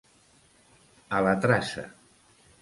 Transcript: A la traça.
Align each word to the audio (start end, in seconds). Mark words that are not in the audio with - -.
A 1.19 1.19
la 1.27 1.35
traça. 1.45 1.85